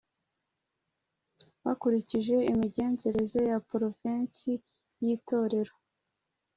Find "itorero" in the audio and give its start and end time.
5.15-5.73